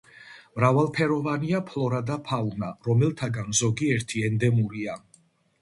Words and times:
მრავალფეროვანია 0.59 1.59
ფლორა 1.67 2.01
და 2.09 2.17
ფაუნა, 2.29 2.71
რომელთაგან 2.89 3.55
ზოგიერთი 3.63 4.25
ენდემურია. 4.31 4.99